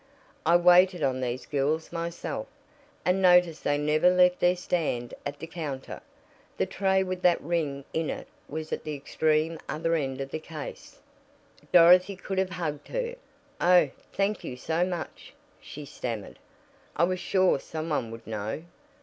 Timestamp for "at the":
5.27-5.45, 8.73-8.95